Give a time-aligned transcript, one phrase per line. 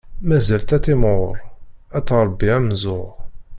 [0.27, 1.37] Mazal-tt ad timɣur,
[1.97, 3.09] ad tṛebbi amzur.